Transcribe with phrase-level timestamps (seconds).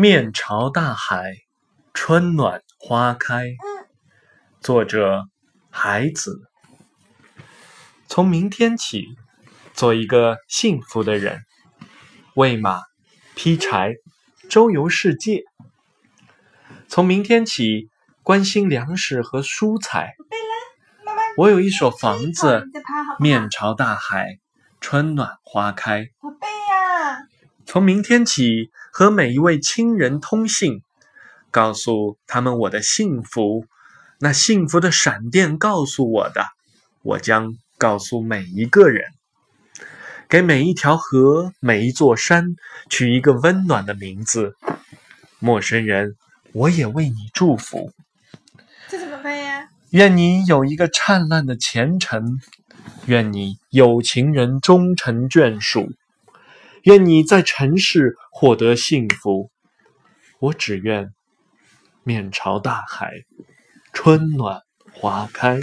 [0.00, 1.34] 面朝大海，
[1.92, 3.46] 春暖花开。
[4.60, 5.24] 作者：
[5.70, 6.40] 海子。
[8.06, 9.06] 从明天起，
[9.74, 11.40] 做一个幸福的人，
[12.34, 12.82] 喂马，
[13.34, 13.96] 劈柴，
[14.48, 15.42] 周游世界。
[16.86, 17.90] 从明天起，
[18.22, 20.14] 关心粮食和蔬菜。
[21.36, 22.62] 我有一所房子，
[23.18, 24.38] 面朝大海，
[24.80, 26.06] 春暖花开。
[27.70, 30.80] 从明天起，和每一位亲人通信，
[31.50, 33.66] 告诉他们我的幸福。
[34.20, 36.46] 那幸福的闪电告诉我的，
[37.02, 39.04] 我将告诉每一个人。
[40.30, 42.56] 给每一条河、每一座山
[42.88, 44.56] 取一个温暖的名字。
[45.38, 46.14] 陌生人，
[46.54, 47.92] 我也为你祝福。
[48.88, 49.68] 这怎么办呀？
[49.90, 52.40] 愿你有一个灿烂的前程，
[53.04, 55.92] 愿你有情人终成眷属。
[56.84, 59.50] 愿你在尘世获得幸福，
[60.40, 61.12] 我只愿
[62.04, 63.12] 面朝大海，
[63.92, 64.62] 春暖
[64.92, 65.60] 花开。